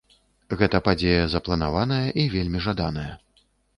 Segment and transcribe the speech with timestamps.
[0.61, 3.09] Гэта падзея запланаваная і вельмі жаданая.